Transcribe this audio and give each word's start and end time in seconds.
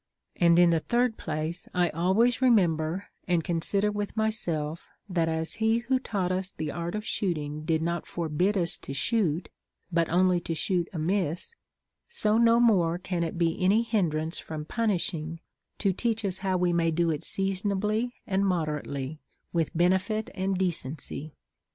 And 0.35 0.57
in 0.57 0.71
the 0.71 0.79
third 0.79 1.15
place 1.15 1.67
I 1.75 1.89
always 1.89 2.41
remember 2.41 3.09
and 3.27 3.43
consider 3.43 3.91
with 3.91 4.17
my 4.17 4.31
self, 4.31 4.89
that 5.07 5.29
as 5.29 5.53
he 5.61 5.77
who 5.77 5.99
taught 5.99 6.31
us 6.31 6.49
the 6.51 6.71
art 6.71 6.95
of 6.95 7.05
shooting 7.05 7.65
did 7.65 7.83
not 7.83 8.07
forbid 8.07 8.57
us 8.57 8.79
to 8.79 8.95
shoot, 8.95 9.47
but 9.91 10.09
only 10.09 10.39
to 10.39 10.55
shoot 10.55 10.89
amiss, 10.91 11.53
so 12.09 12.39
no 12.39 12.59
more 12.59 12.97
can 12.97 13.21
it 13.23 13.37
be 13.37 13.63
any 13.63 13.83
hindrance 13.83 14.39
from 14.39 14.65
punishing 14.65 15.39
to 15.77 15.93
teach 15.93 16.25
us 16.25 16.39
how 16.39 16.55
Ave 16.55 16.73
may 16.73 16.89
do 16.89 17.11
it 17.11 17.21
seasonably 17.21 18.15
and 18.25 18.43
moderately, 18.43 19.19
with 19.53 19.69
benefit 19.77 20.31
and 20.33 20.57
decency. 20.57 21.35